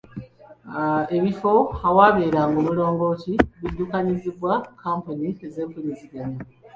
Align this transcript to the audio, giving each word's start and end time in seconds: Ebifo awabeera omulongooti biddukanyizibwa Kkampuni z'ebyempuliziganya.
Ebifo 1.17 1.53
awabeera 1.87 2.41
omulongooti 2.59 3.33
biddukanyizibwa 3.61 4.53
Kkampuni 4.75 5.27
z'ebyempuliziganya. 5.37 6.39